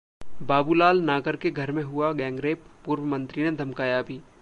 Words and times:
‘बाबूलाल 0.41 1.01
नागर 1.01 1.35
के 1.35 1.51
घर 1.51 1.71
में 1.71 1.83
हुआ 1.83 2.11
गैंगरेप, 2.13 2.63
पूर्व 2.85 3.05
मंत्री 3.05 3.43
ने 3.43 3.51
धमकाया 3.51 4.01
भी’ 4.01 4.21